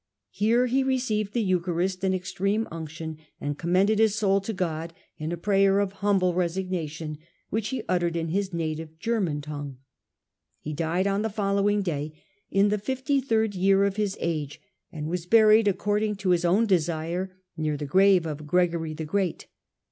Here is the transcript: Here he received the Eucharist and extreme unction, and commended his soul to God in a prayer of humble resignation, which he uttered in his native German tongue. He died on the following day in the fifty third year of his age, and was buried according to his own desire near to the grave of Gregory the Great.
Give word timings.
Here 0.31 0.65
he 0.65 0.81
received 0.81 1.33
the 1.33 1.43
Eucharist 1.43 2.03
and 2.03 2.15
extreme 2.15 2.67
unction, 2.71 3.19
and 3.39 3.55
commended 3.59 3.99
his 3.99 4.15
soul 4.15 4.41
to 4.41 4.51
God 4.51 4.93
in 5.19 5.31
a 5.31 5.37
prayer 5.37 5.77
of 5.79 5.91
humble 5.91 6.33
resignation, 6.33 7.19
which 7.51 7.67
he 7.67 7.83
uttered 7.87 8.15
in 8.15 8.29
his 8.29 8.51
native 8.51 8.97
German 8.97 9.41
tongue. 9.41 9.77
He 10.59 10.73
died 10.73 11.05
on 11.05 11.21
the 11.21 11.29
following 11.29 11.83
day 11.83 12.19
in 12.49 12.69
the 12.69 12.79
fifty 12.79 13.21
third 13.21 13.53
year 13.53 13.83
of 13.83 13.97
his 13.97 14.17
age, 14.19 14.59
and 14.91 15.07
was 15.07 15.27
buried 15.27 15.67
according 15.67 16.15
to 16.15 16.31
his 16.31 16.45
own 16.45 16.65
desire 16.65 17.39
near 17.55 17.73
to 17.73 17.85
the 17.85 17.85
grave 17.85 18.25
of 18.25 18.47
Gregory 18.47 18.95
the 18.95 19.05
Great. 19.05 19.45